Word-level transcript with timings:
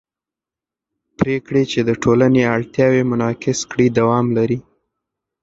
پرېکړې 1.17 1.63
چې 1.71 1.79
د 1.87 1.89
ټولنې 2.03 2.43
اړتیاوې 2.55 3.01
منعکس 3.11 3.59
کړي 3.71 3.87
دوام 3.99 4.25
لري 4.37 4.59